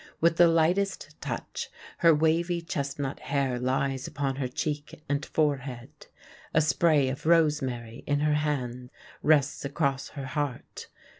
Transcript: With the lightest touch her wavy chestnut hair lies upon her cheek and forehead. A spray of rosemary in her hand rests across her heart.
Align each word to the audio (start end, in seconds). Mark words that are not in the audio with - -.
With 0.19 0.37
the 0.37 0.47
lightest 0.47 1.15
touch 1.21 1.69
her 1.99 2.11
wavy 2.11 2.59
chestnut 2.59 3.19
hair 3.19 3.59
lies 3.59 4.07
upon 4.07 4.37
her 4.37 4.47
cheek 4.47 4.99
and 5.07 5.23
forehead. 5.23 6.07
A 6.55 6.61
spray 6.61 7.07
of 7.09 7.27
rosemary 7.27 8.03
in 8.07 8.21
her 8.21 8.33
hand 8.33 8.89
rests 9.21 9.63
across 9.63 10.09
her 10.17 10.25
heart. 10.25 10.87